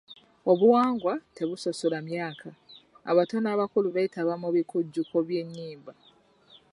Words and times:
Obuwangwa 0.51 1.13
tebusosola 1.35 1.97
myaka: 2.07 2.49
abato 3.09 3.35
n'abakulu 3.41 3.87
beetaba 3.95 4.33
mu 4.41 4.49
bikujjuko 4.55 5.15
by'ennyimba. 5.27 5.93